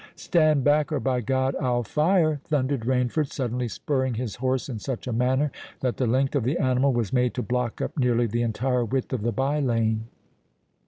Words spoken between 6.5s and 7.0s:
animal